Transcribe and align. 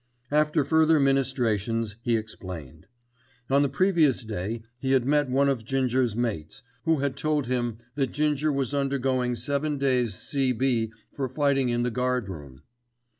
After 0.31 0.65
further 0.65 0.99
ministrations 0.99 1.95
he 2.01 2.17
explained. 2.17 2.87
On 3.51 3.61
the 3.61 3.69
previous 3.69 4.25
day 4.25 4.63
he 4.79 4.93
had 4.93 5.05
met 5.05 5.29
one 5.29 5.47
of 5.47 5.63
Ginger's 5.63 6.15
mates, 6.15 6.63
who 6.85 7.01
had 7.01 7.15
told 7.15 7.45
him 7.45 7.77
that 7.93 8.11
Ginger 8.11 8.51
was 8.51 8.73
undergoing 8.73 9.35
seven 9.35 9.77
days 9.77 10.15
C.B. 10.15 10.91
for 11.11 11.29
fighting 11.29 11.69
in 11.69 11.83
the 11.83 11.91
guardroom. 11.91 12.63